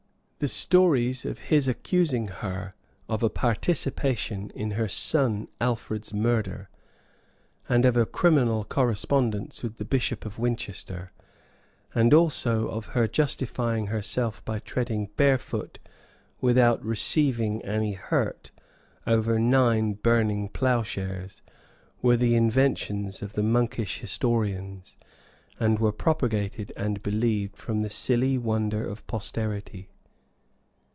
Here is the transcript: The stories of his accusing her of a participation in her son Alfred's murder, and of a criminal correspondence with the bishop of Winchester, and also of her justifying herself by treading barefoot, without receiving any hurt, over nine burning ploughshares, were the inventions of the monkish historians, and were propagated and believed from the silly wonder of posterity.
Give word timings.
The 0.43 0.47
stories 0.47 1.23
of 1.23 1.37
his 1.37 1.67
accusing 1.67 2.27
her 2.27 2.73
of 3.07 3.21
a 3.21 3.29
participation 3.29 4.49
in 4.55 4.71
her 4.71 4.87
son 4.87 5.47
Alfred's 5.59 6.15
murder, 6.15 6.67
and 7.69 7.85
of 7.85 7.95
a 7.95 8.07
criminal 8.07 8.63
correspondence 8.65 9.61
with 9.61 9.77
the 9.77 9.85
bishop 9.85 10.25
of 10.25 10.39
Winchester, 10.39 11.11
and 11.93 12.11
also 12.11 12.69
of 12.69 12.87
her 12.97 13.07
justifying 13.07 13.85
herself 13.93 14.43
by 14.43 14.57
treading 14.57 15.09
barefoot, 15.15 15.77
without 16.39 16.83
receiving 16.83 17.63
any 17.63 17.93
hurt, 17.93 18.49
over 19.05 19.37
nine 19.37 19.93
burning 19.93 20.49
ploughshares, 20.49 21.43
were 22.01 22.17
the 22.17 22.33
inventions 22.33 23.21
of 23.21 23.33
the 23.33 23.43
monkish 23.43 23.99
historians, 23.99 24.97
and 25.59 25.77
were 25.77 25.91
propagated 25.93 26.73
and 26.75 27.03
believed 27.03 27.57
from 27.57 27.81
the 27.81 27.91
silly 27.91 28.39
wonder 28.39 28.83
of 28.83 29.05
posterity. 29.05 29.89